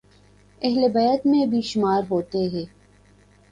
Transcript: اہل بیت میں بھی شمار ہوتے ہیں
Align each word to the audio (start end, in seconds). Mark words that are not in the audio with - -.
اہل 0.61 0.87
بیت 0.91 1.25
میں 1.25 1.45
بھی 1.45 1.61
شمار 1.61 2.01
ہوتے 2.09 2.39
ہیں 2.47 2.65